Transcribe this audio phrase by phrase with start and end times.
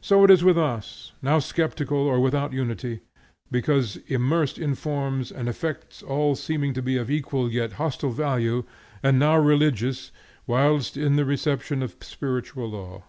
[0.00, 2.98] So is it with us, now skeptical or without unity,
[3.48, 8.64] because immersed in forms and effects all seeming to be of equal yet hostile value,
[9.04, 10.10] and now religious,
[10.48, 13.04] whilst in the reception of spiritual law.